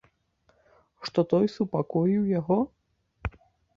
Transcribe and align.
Што 1.09 1.19
той 1.33 1.45
супакоіў 1.57 2.23
яго? 2.39 2.59